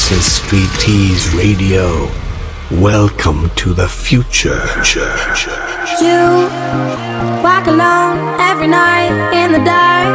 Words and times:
This 0.00 0.12
is 0.12 0.32
Street 0.32 0.70
Tease 0.80 1.34
Radio. 1.34 2.08
Welcome 2.70 3.50
to 3.56 3.74
the 3.74 3.86
future. 3.86 4.58
You 6.00 6.48
walk 7.44 7.66
alone 7.66 8.16
every 8.40 8.66
night 8.66 9.12
in 9.34 9.52
the 9.52 9.62
dark, 9.62 10.08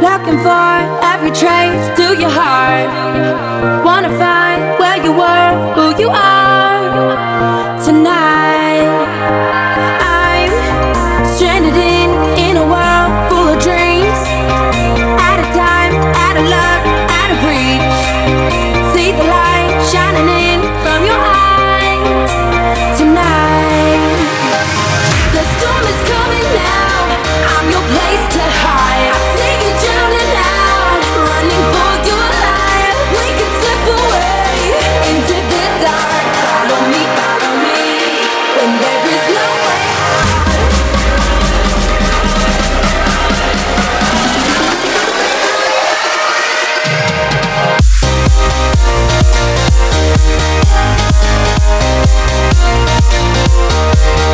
looking 0.00 0.38
for 0.38 0.70
every 1.02 1.30
trace 1.30 1.84
to 1.98 2.14
your 2.20 2.30
heart. 2.30 3.84
Wanna 3.84 4.16
find 4.16 4.78
where 4.78 5.04
you 5.04 5.10
were, 5.10 5.74
who 5.74 6.00
you 6.00 6.08
are. 6.08 6.35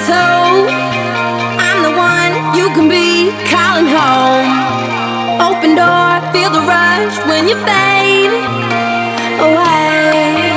asshole. 0.00 0.64
I'm 1.60 1.82
the 1.82 1.92
one 1.92 2.32
you 2.56 2.66
can 2.74 2.88
be 2.88 3.30
calling 3.52 3.86
home. 3.86 4.48
Open 5.48 5.74
door, 5.76 6.12
feel 6.32 6.50
the 6.50 6.64
rush 6.64 7.16
when 7.28 7.48
you 7.48 7.56
fade 7.68 8.32
away. 9.48 10.52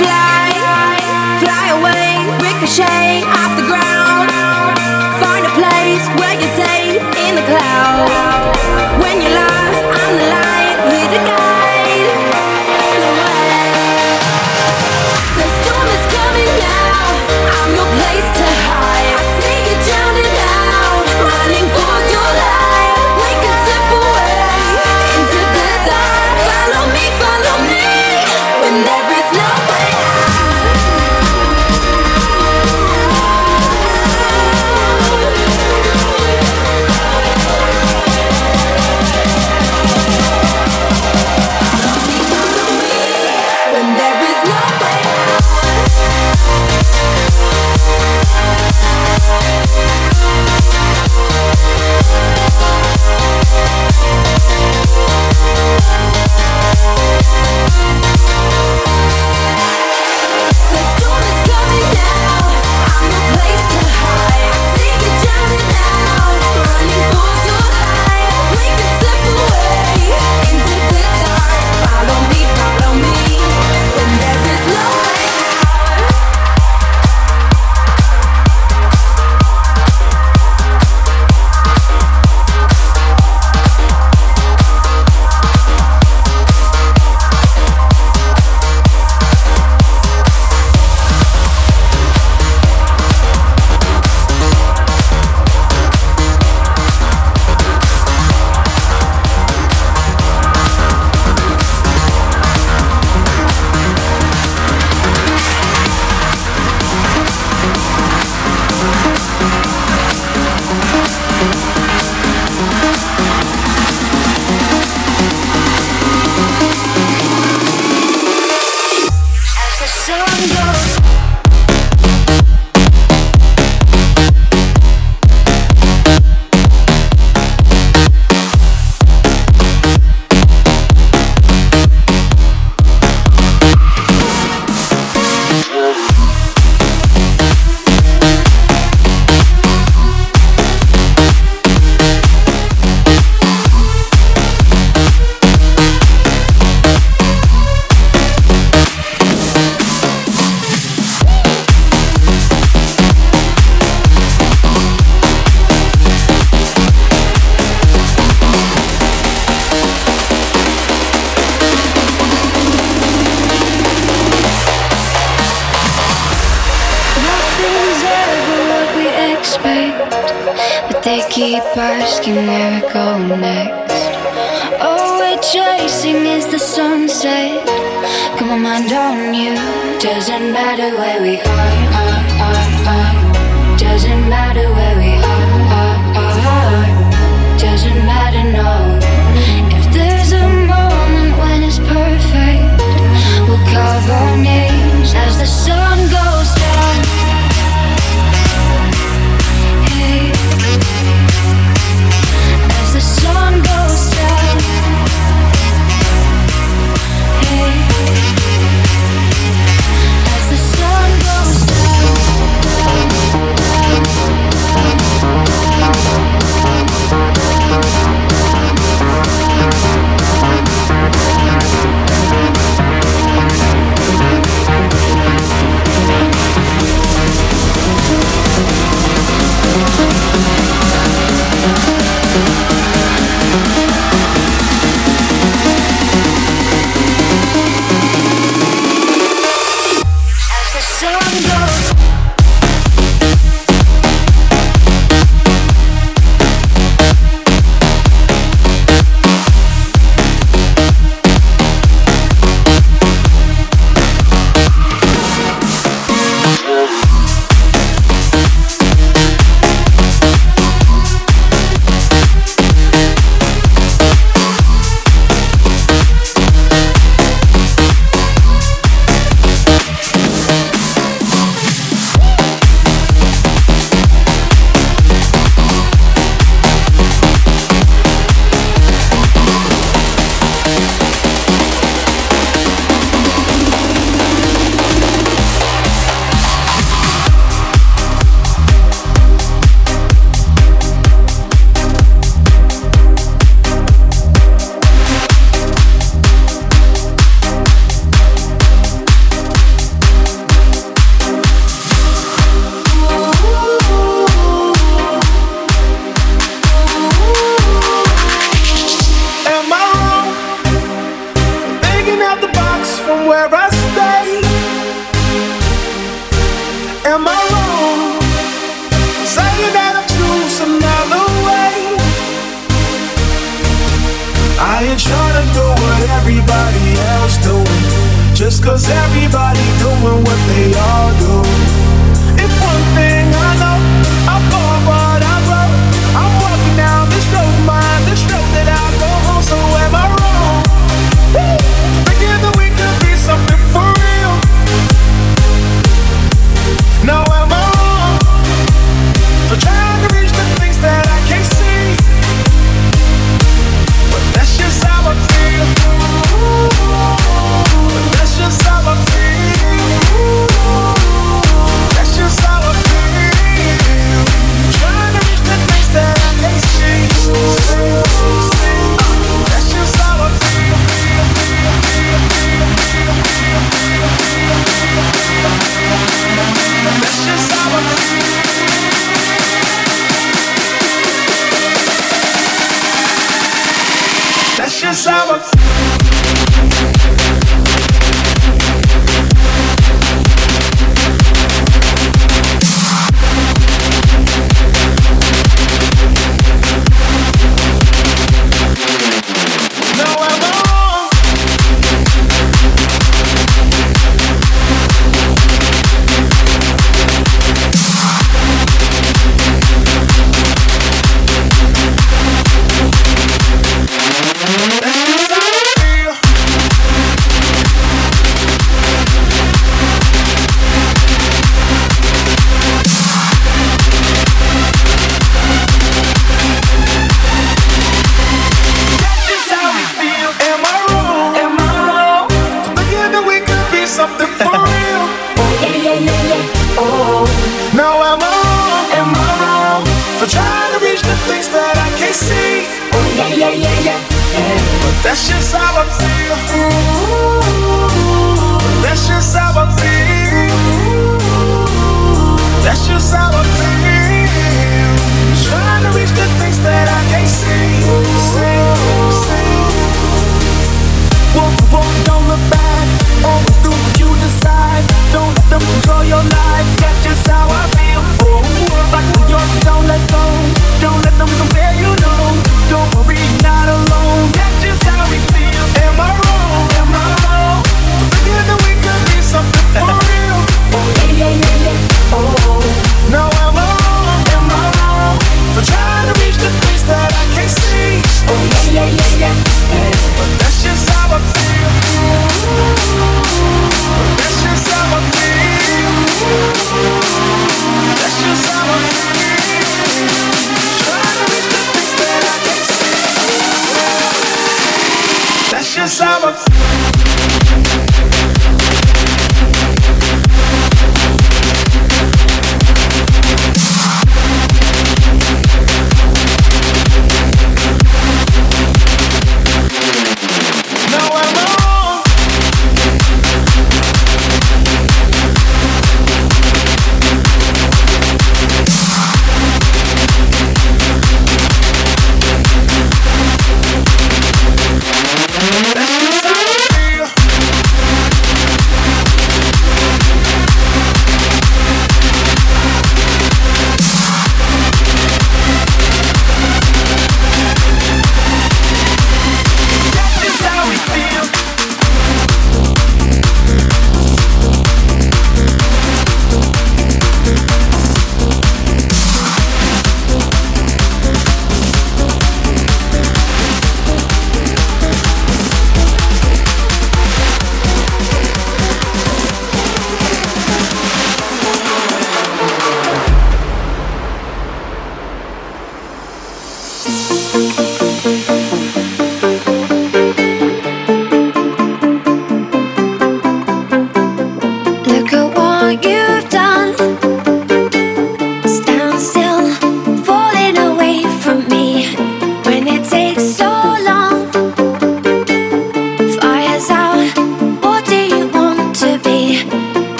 Fly, 0.00 0.50
fly 1.40 1.66
away, 1.78 2.10
ricochet. 2.42 2.99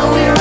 To 0.00 0.37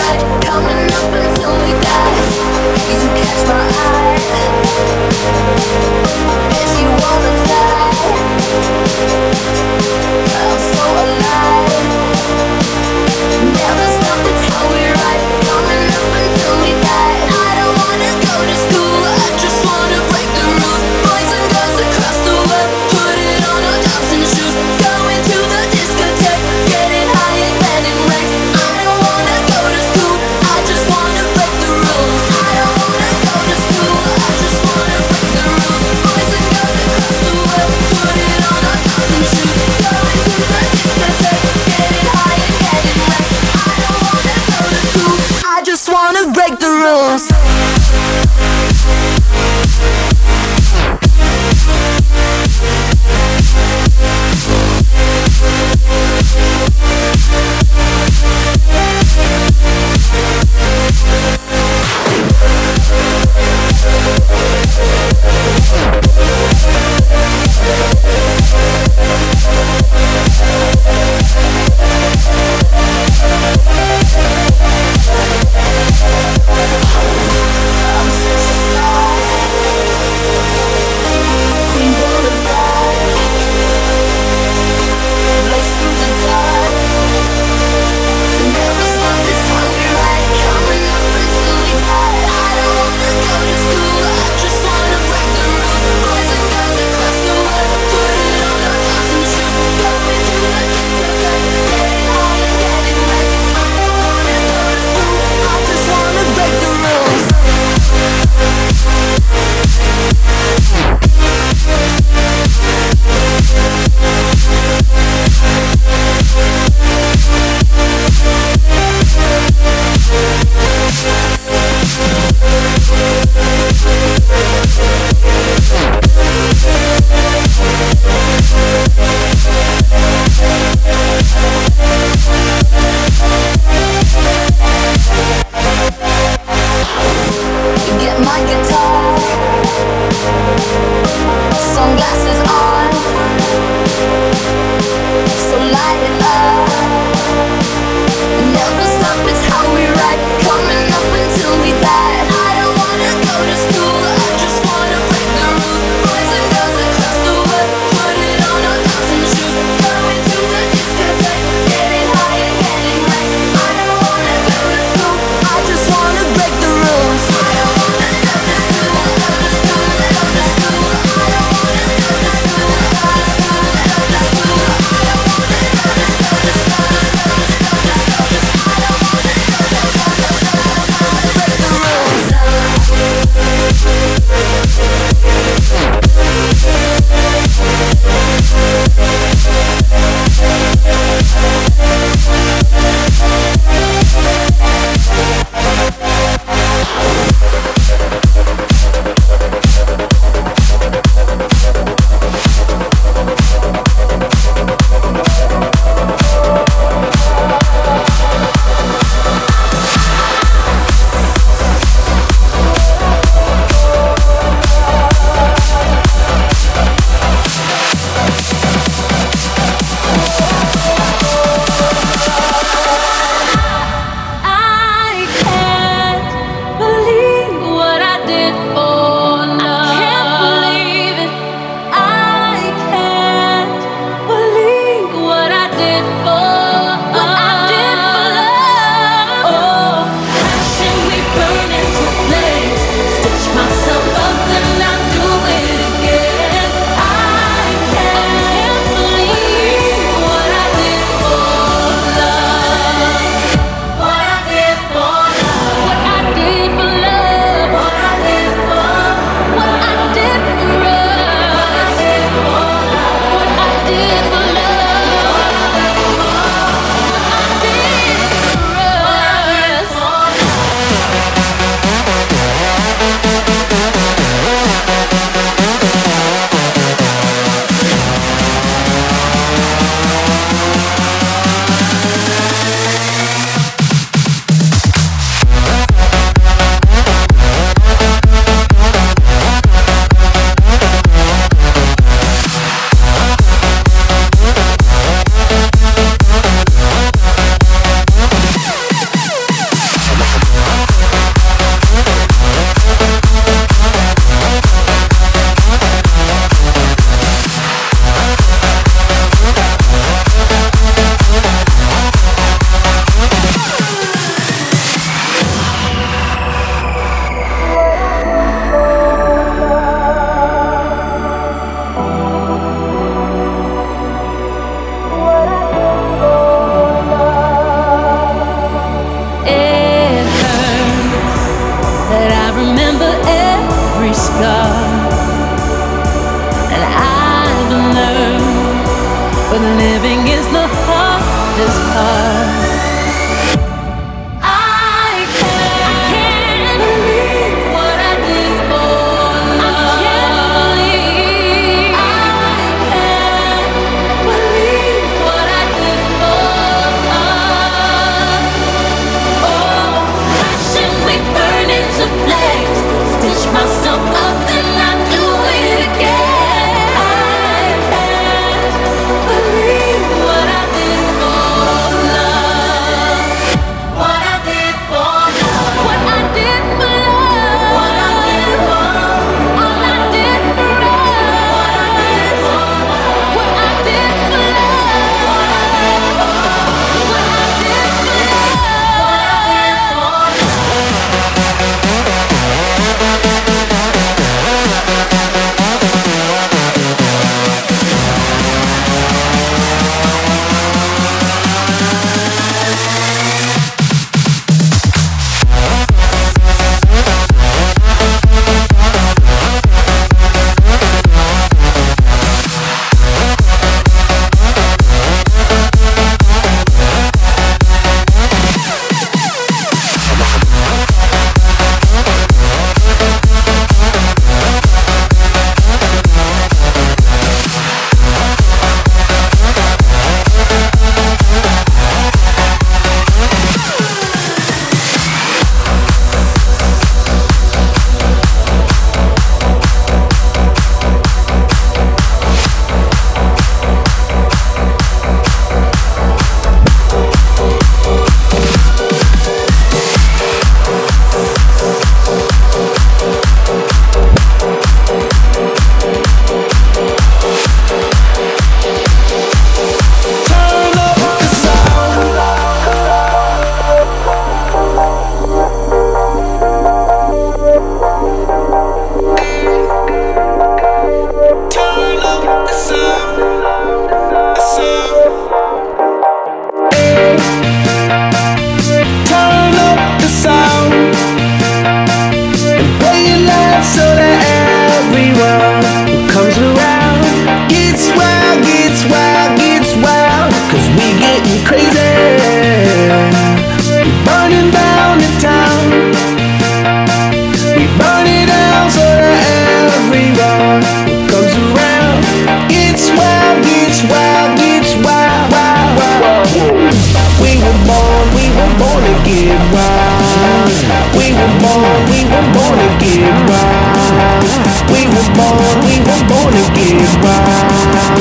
were 511.27 511.39
born, 511.43 511.63
we 511.91 511.99
were 512.07 512.27
born 512.33 512.57
to 512.57 512.67
get 512.79 513.03
wild. 513.27 514.23
We 514.71 514.81
were 514.87 515.09
born, 515.15 515.35
we 515.63 515.73
were 515.83 516.03
born 516.07 516.31
to 516.31 516.43
get 516.55 516.79
wild. 517.03 517.97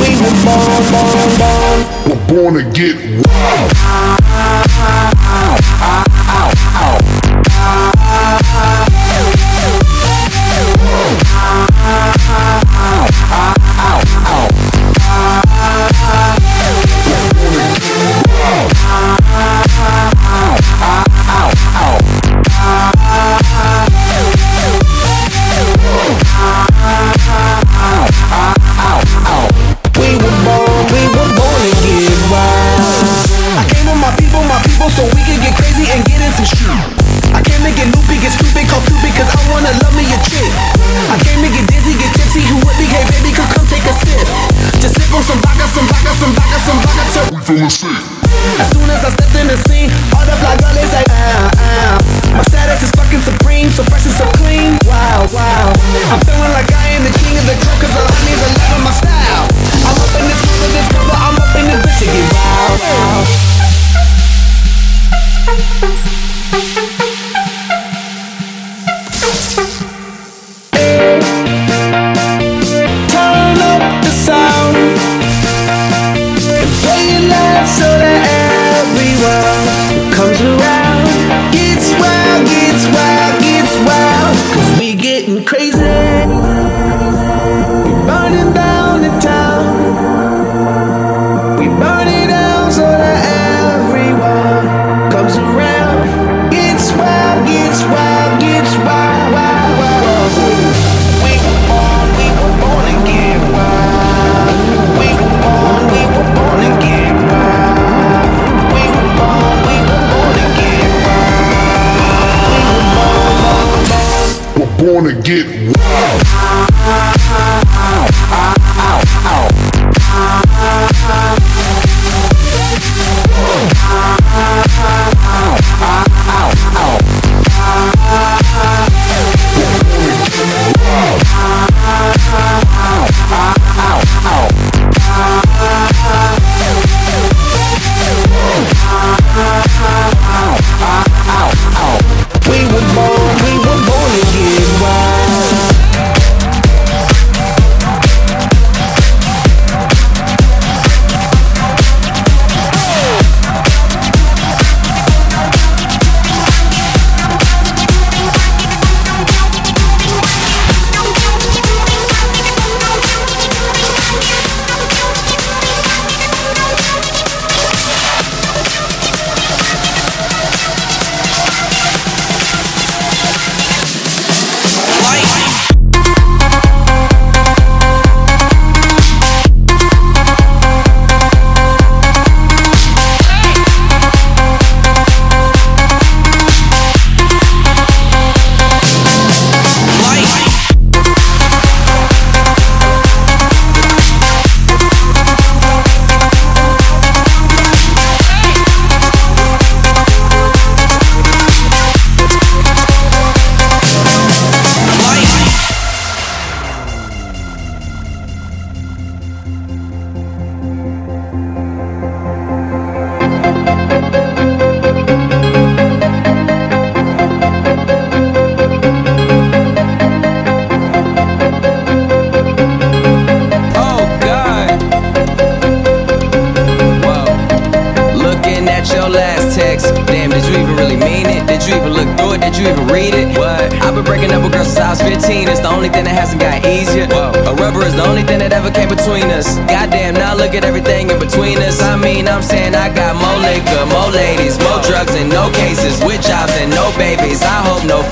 We 0.00 0.08
were 0.16 0.36
born, 0.44 0.82
born, 0.92 1.30
born. 1.40 1.78
We're 2.06 2.22
born 2.28 2.52
to 2.54 2.64
get 2.72 2.96
wild. 3.26 4.29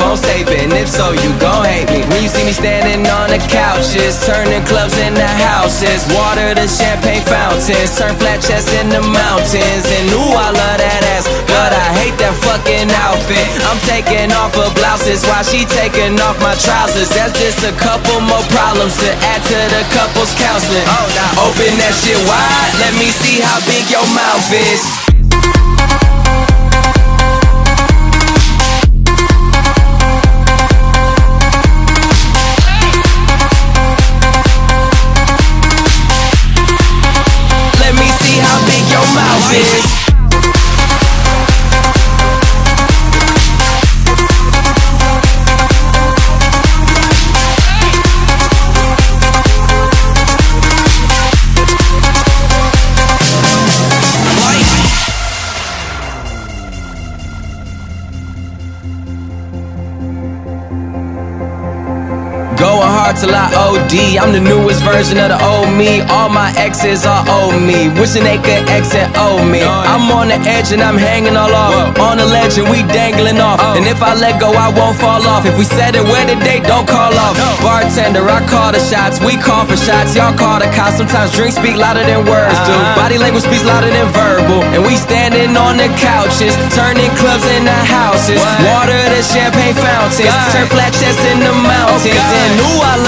Phone's 0.08 0.24
taping. 0.24 0.72
If 0.72 0.88
so, 0.88 1.12
you 1.12 1.30
gon' 1.36 1.68
hate 1.68 1.88
me. 1.92 2.00
When 2.08 2.24
you 2.24 2.32
see 2.32 2.44
me 2.48 2.56
standing 2.56 3.04
on 3.12 3.28
the 3.28 3.40
couches, 3.52 4.16
turning 4.24 4.64
clubs 4.64 4.96
into 4.96 5.28
houses. 5.44 6.00
Water 6.16 6.56
to 6.56 6.64
champagne 6.64 7.20
fountains, 7.28 7.92
turn 7.92 8.16
flat 8.16 8.40
chests 8.40 8.72
into 8.80 9.04
mountains. 9.04 9.84
And 9.84 10.08
ooh, 10.16 10.32
I 10.32 10.48
love 10.48 10.78
that 10.80 11.02
ass, 11.12 11.28
but 11.44 11.76
I 11.76 11.86
hate 12.00 12.16
that 12.24 12.32
fucking 12.40 12.88
outfit. 13.04 13.44
I'm 13.68 13.80
taking 13.84 14.32
off 14.32 14.56
her 14.56 14.72
blouses 14.72 15.20
while 15.28 15.44
she 15.44 15.68
taking 15.68 16.16
off 16.24 16.40
my 16.40 16.56
trousers. 16.56 17.12
That's 17.12 17.36
just 17.36 17.60
a 17.68 17.74
couple 17.76 18.24
more 18.24 18.44
problems 18.48 18.96
to 19.04 19.10
add 19.28 19.44
to 19.44 19.58
the 19.76 19.82
couple's 19.92 20.32
counseling. 20.40 20.88
Oh, 20.88 21.06
now 21.12 21.52
open 21.52 21.76
that 21.84 21.92
shit 22.00 22.20
wide. 22.24 22.72
Let 22.80 22.96
me 22.96 23.12
see 23.12 23.44
how 23.44 23.60
big 23.68 23.84
your 23.92 24.06
mouth 24.16 24.48
is. 24.56 25.07
Till 63.20 63.34
I 63.34 63.50
OD. 63.50 64.22
I'm 64.22 64.30
the 64.30 64.40
newest 64.40 64.82
version 64.86 65.18
of 65.18 65.34
the 65.34 65.38
old 65.42 65.74
me. 65.74 66.00
All 66.06 66.30
my 66.30 66.54
exes 66.54 67.02
are 67.02 67.26
old 67.26 67.58
me. 67.58 67.90
Wishing 67.98 68.22
they 68.22 68.38
could 68.38 68.62
exit 68.70 69.10
old 69.18 69.42
me. 69.42 69.62
I'm 69.66 70.06
on 70.14 70.30
the 70.30 70.38
edge 70.46 70.70
and 70.70 70.82
I'm 70.82 70.96
hanging 70.96 71.34
all 71.34 71.50
off. 71.50 71.98
On 71.98 72.16
the 72.16 72.26
ledge 72.26 72.58
and 72.58 72.70
we 72.70 72.86
dangling 72.94 73.42
off. 73.42 73.58
And 73.74 73.86
if 73.86 74.02
I 74.02 74.14
let 74.14 74.38
go, 74.38 74.54
I 74.54 74.70
won't 74.70 74.96
fall 74.96 75.22
off. 75.26 75.44
If 75.44 75.58
we 75.58 75.66
set 75.66 75.98
it 75.98 76.04
where 76.06 76.26
the 76.30 76.38
date, 76.46 76.62
don't 76.62 76.86
call 76.86 77.10
off. 77.18 77.34
Bartender, 77.58 78.22
I 78.22 78.38
call 78.46 78.70
the 78.70 78.78
shots. 78.78 79.18
We 79.18 79.34
call 79.36 79.66
for 79.66 79.76
shots. 79.76 80.14
Y'all 80.14 80.36
call 80.38 80.62
the 80.62 80.70
cops. 80.70 81.02
Sometimes 81.02 81.34
drinks 81.34 81.58
speak 81.58 81.74
louder 81.74 82.06
than 82.06 82.22
words 82.22 82.58
do. 82.66 82.74
Uh-huh. 82.74 83.02
Body 83.02 83.18
language 83.18 83.44
speaks 83.44 83.66
louder 83.66 83.90
than 83.90 84.06
verbal. 84.14 84.62
And 84.74 84.86
we 84.86 84.94
standing 84.94 85.58
on 85.58 85.74
the 85.76 85.90
couches, 85.98 86.54
turning 86.70 87.10
clubs 87.18 87.46
into 87.50 87.74
houses. 87.90 88.38
Water 88.62 88.98
to 89.10 89.20
champagne 89.26 89.74
fountains. 89.74 90.30
Turn 90.54 90.70
flat 90.70 90.94
chests 90.94 91.24
into 91.26 91.50
mountains. 91.66 92.14
Oh, 92.14 92.42
and 92.46 92.54
ooh, 92.62 92.78
I 92.78 92.94
love 92.94 93.07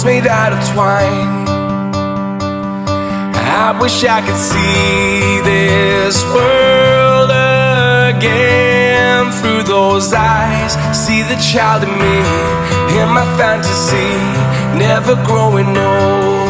Bows 0.00 0.04
made 0.04 0.26
out 0.26 0.52
of 0.52 0.58
twine. 0.72 1.48
I 3.62 3.78
wish 3.80 4.04
I 4.04 4.20
could 4.20 4.36
see 4.36 5.40
this 5.42 6.24
world 6.24 7.30
again 8.14 9.30
through 9.32 9.62
those 9.64 10.12
eyes. 10.12 10.72
See 10.96 11.22
the 11.22 11.36
child 11.36 11.82
in 11.82 11.90
me, 11.90 12.18
in 13.00 13.08
my 13.08 13.24
fantasy, 13.36 14.16
never 14.78 15.14
growing 15.26 15.76
old. 15.76 16.49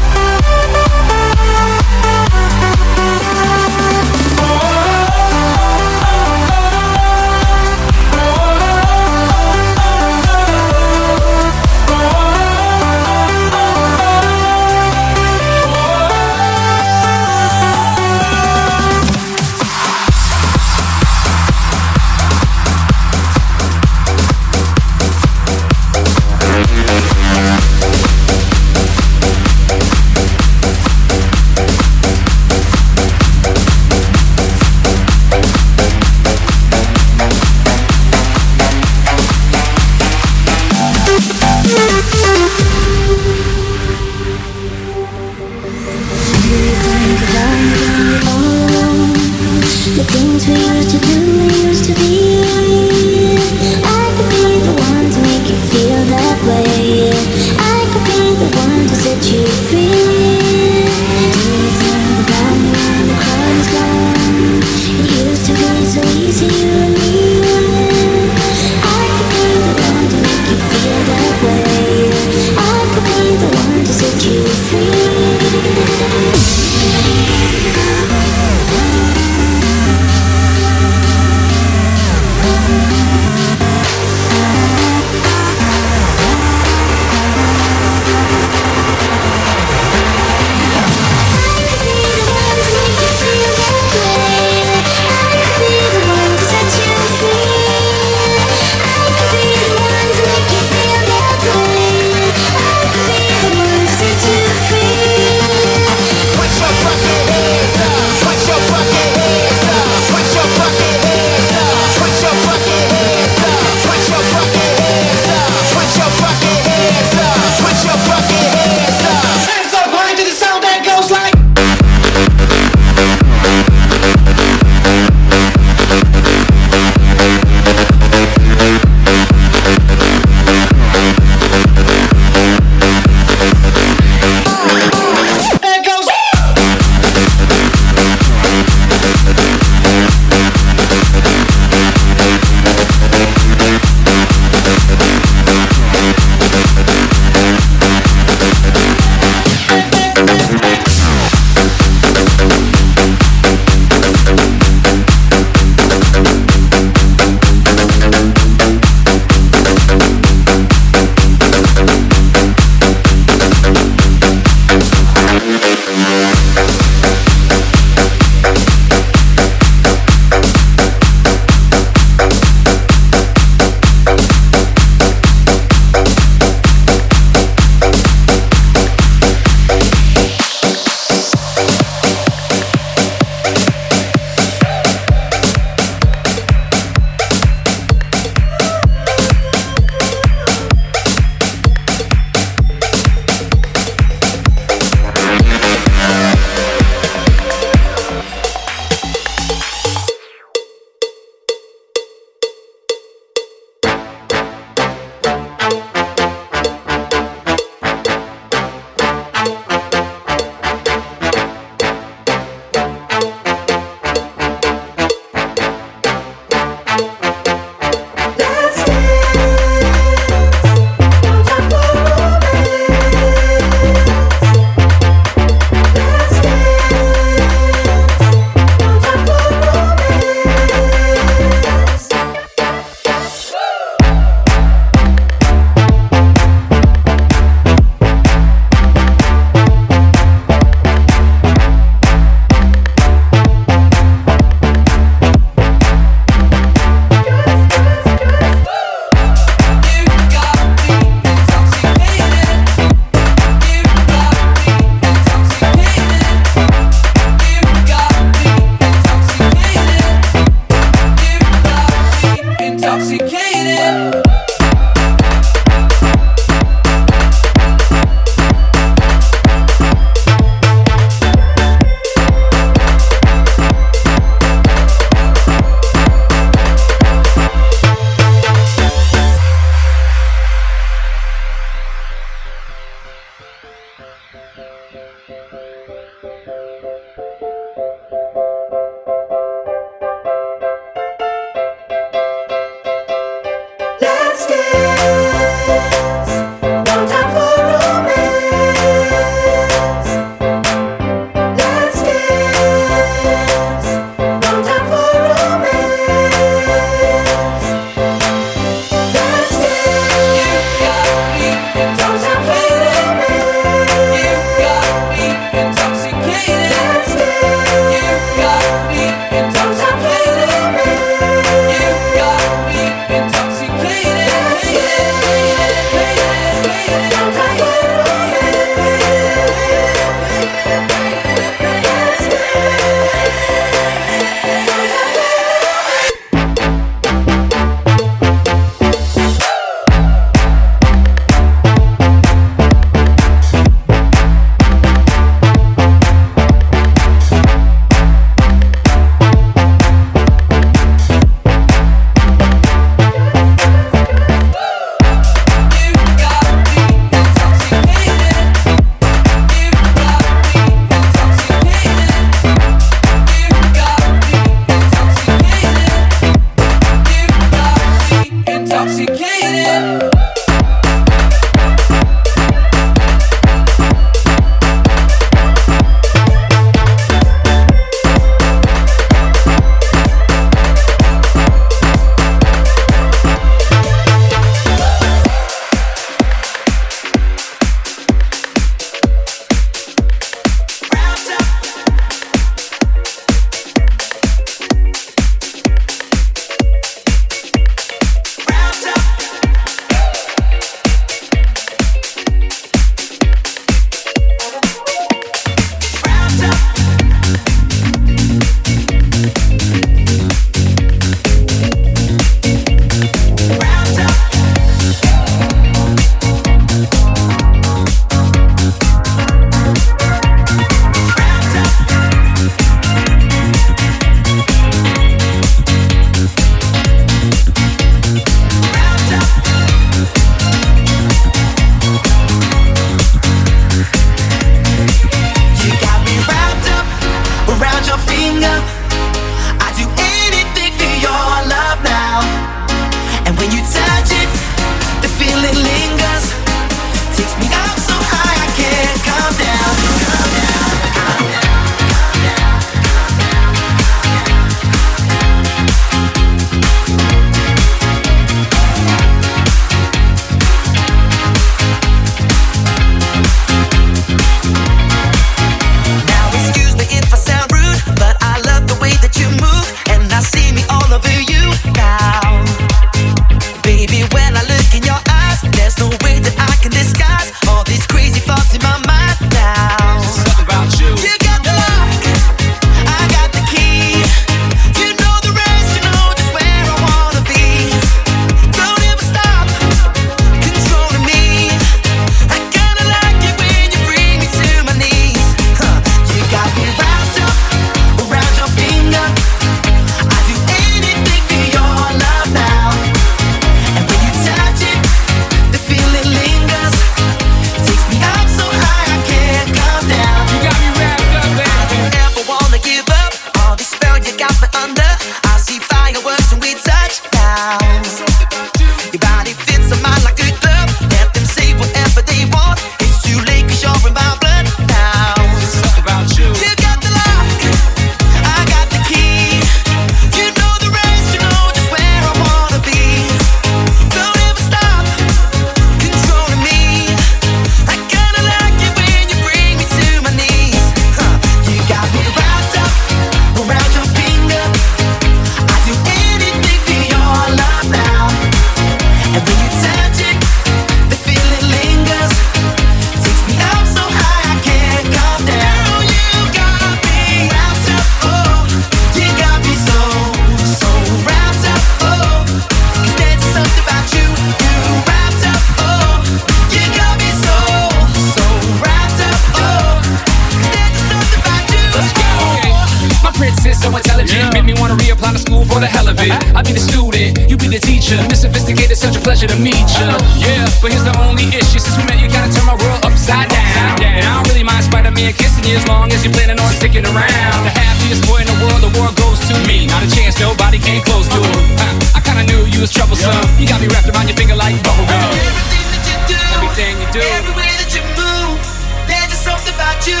is 592.68 592.74
troublesome. 592.76 593.08
Yeah. 593.08 593.40
You 593.40 593.46
got 593.48 593.60
me 593.60 593.68
wrapped 593.72 593.88
around 593.88 594.08
your 594.08 594.16
finger 594.16 594.36
like 594.36 594.54
bubblegum. 594.60 594.92
Everything 594.92 595.64
that 595.72 595.84
you 595.88 595.96
do, 596.12 596.20
everything 596.36 596.74
you 596.76 596.88
do, 596.92 597.00
every 597.16 597.34
way 597.40 597.50
that 597.56 597.70
you 597.72 597.82
move, 597.96 598.36
there's 598.84 599.08
just 599.08 599.24
something 599.24 599.54
about 599.56 599.80
you. 599.88 600.00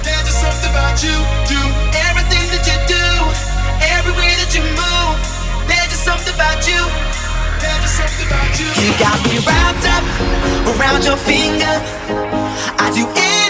There's 0.00 0.24
just 0.24 0.40
something 0.40 0.72
about 0.72 0.96
you. 1.04 1.14
Do 1.44 1.60
everything 2.08 2.44
that 2.56 2.64
you 2.64 2.76
do, 2.88 3.06
every 3.92 4.14
way 4.16 4.32
that 4.40 4.50
you 4.56 4.64
move, 4.72 5.16
there's 5.68 5.90
just 5.92 6.04
something 6.08 6.34
about 6.34 6.64
you. 6.64 6.80
You 8.82 8.90
got 8.98 9.18
me 9.28 9.38
wrapped 9.46 9.86
up 9.86 10.04
around 10.74 11.04
your 11.04 11.16
finger. 11.16 11.74
I 12.80 12.90
do 12.94 13.06
anything. 13.06 13.41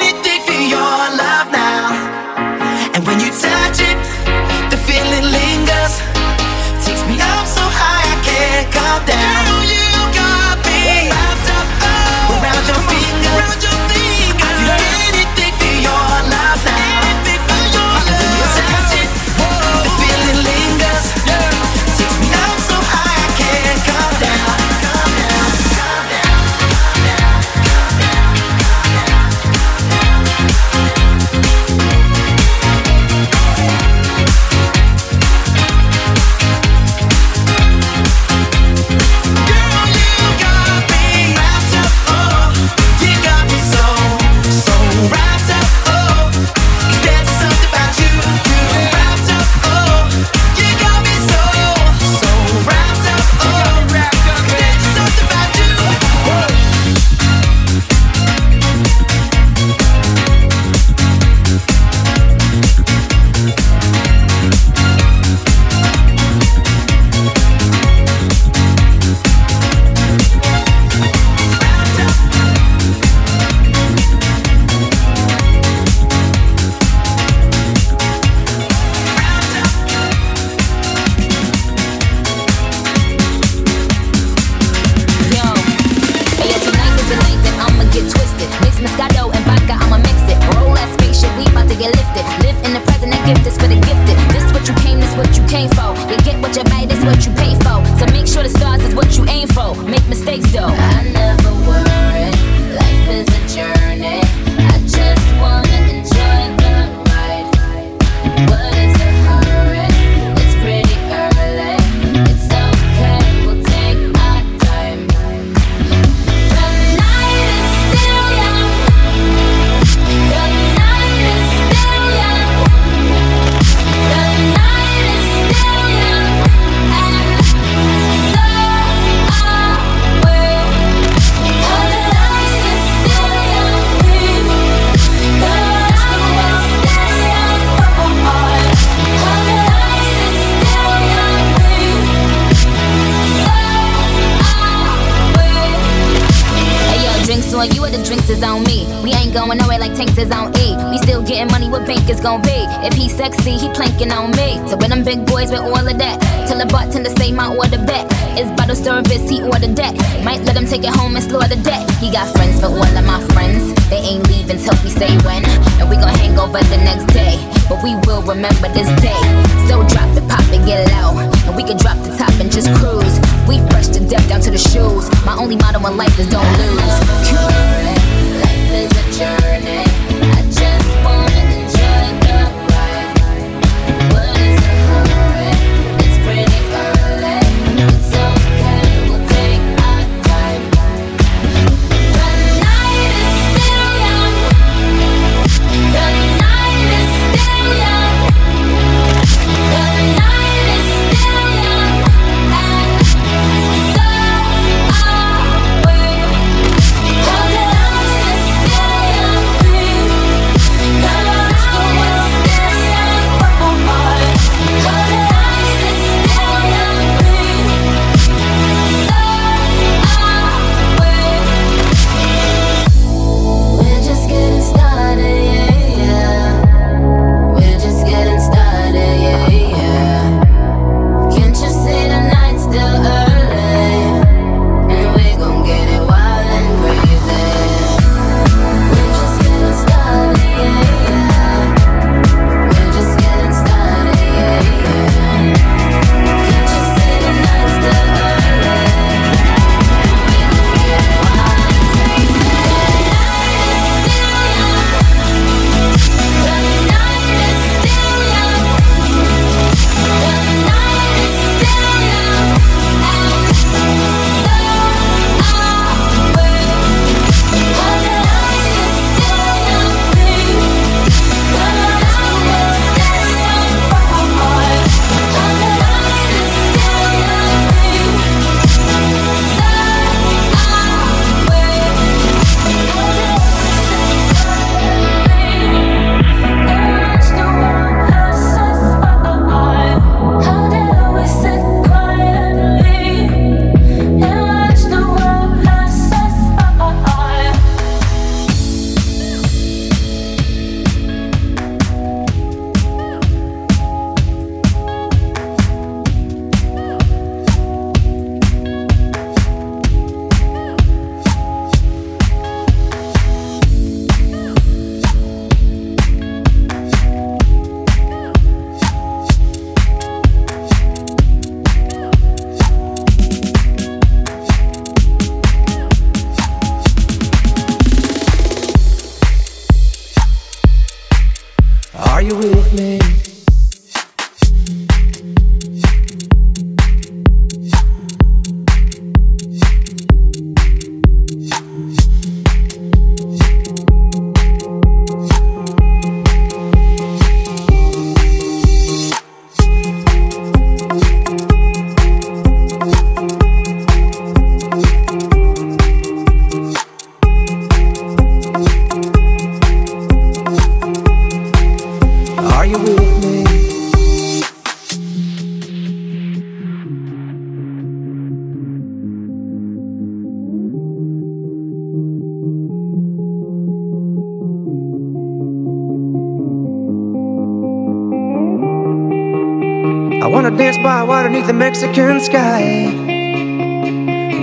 the 381.52 381.58
Mexican 381.58 382.18
sky. 382.18 382.86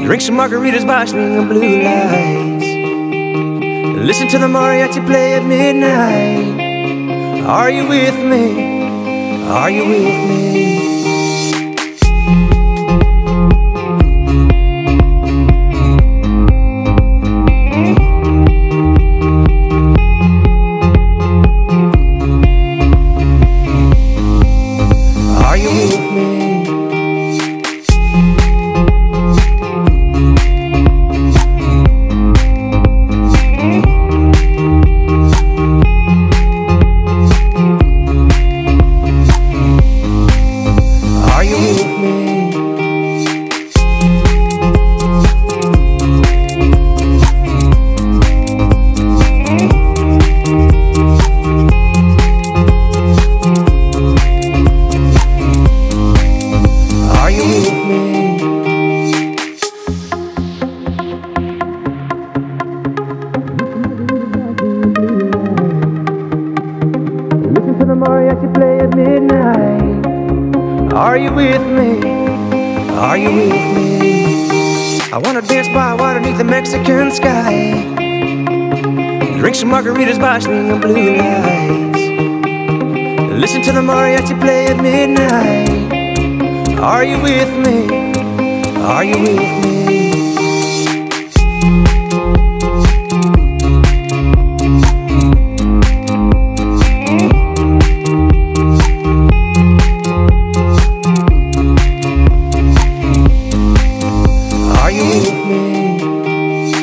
Drink 0.06 0.22
some 0.22 0.36
margaritas 0.36 0.86
by 0.86 1.06
swing 1.06 1.38
of 1.38 1.48
blue 1.48 1.82
lights. 1.82 2.66
Listen 4.06 4.28
to 4.28 4.38
the 4.38 4.46
mariachi 4.46 5.04
play 5.08 5.34
at 5.34 5.44
midnight. 5.44 7.46
Are 7.46 7.72
you 7.72 7.88
with 7.88 8.16
me? 8.32 9.48
Are 9.48 9.72
you 9.72 9.88
with 9.88 10.30
me? 10.30 10.89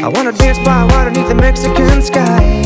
I 0.06 0.08
wanna 0.08 0.30
dance 0.30 0.58
by 0.60 0.84
water 0.84 1.10
beneath 1.10 1.26
the 1.26 1.34
Mexican 1.34 2.00
sky. 2.00 2.62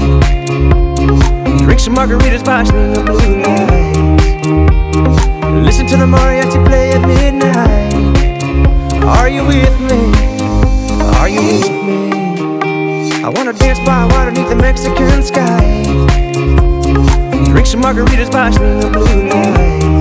Drink 1.65 1.81
some 1.81 1.95
margaritas 1.95 2.45
by 2.45 2.65
swinging 2.65 3.03
blue 3.03 3.41
lights. 3.41 4.45
Listen 5.65 5.87
to 5.87 5.97
the 5.97 6.05
mariachi 6.05 6.63
play 6.67 6.93
at 6.93 7.01
midnight. 7.09 7.95
Are 9.05 9.31
you 9.31 9.47
with 9.47 9.81
me? 9.81 10.13
Are 11.17 11.31
you 11.31 11.41
with 11.41 11.71
me? 11.87 12.13
I 13.25 13.31
wanna 13.35 13.55
dance 13.55 13.79
by 13.87 14.05
water 14.05 14.33
beneath 14.33 14.51
the 14.51 14.57
Mexican 14.57 15.23
sky. 15.23 15.85
Drink 17.47 17.67
some 17.67 17.81
margaritas 17.81 18.31
by 18.31 18.51
swinging 18.51 18.93
blue 18.93 19.29
lights. 19.31 19.95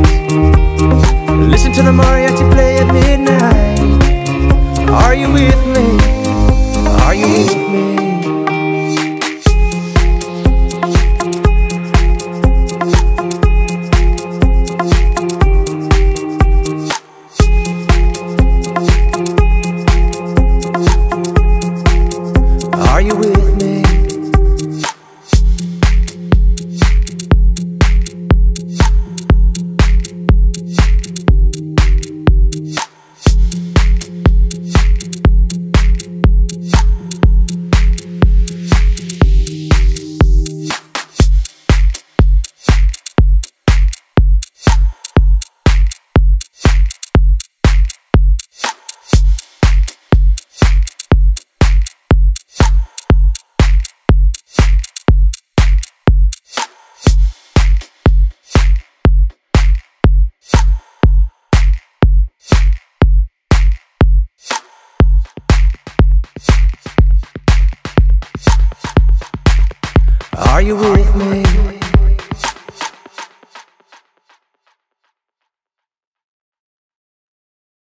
Listen 1.48 1.72
to 1.72 1.84
the 1.84 1.94
mariachi 1.94 2.52
play 2.52 2.80
at 2.80 2.92
midnight. 2.92 3.80
Are 4.90 5.16
you 5.16 5.32
with 5.32 5.66
me? 5.68 6.19
Are 7.10 7.16
you 7.16 7.99